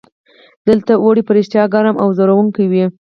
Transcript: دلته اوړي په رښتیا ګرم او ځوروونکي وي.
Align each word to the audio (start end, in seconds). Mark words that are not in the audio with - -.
دلته 0.67 0.93
اوړي 1.03 1.21
په 1.25 1.31
رښتیا 1.37 1.63
ګرم 1.73 1.95
او 2.03 2.09
ځوروونکي 2.17 2.65
وي. 2.71 2.85